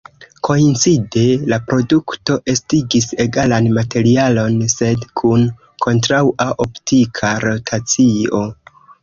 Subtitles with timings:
[0.47, 5.45] Koincide, la produkto estigis egalan materialon sed kun
[5.87, 8.43] kontraŭa optika rotacio.